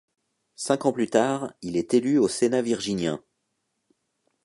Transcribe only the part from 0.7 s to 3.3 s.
ans plus tard, il est élu au Sénat virginien.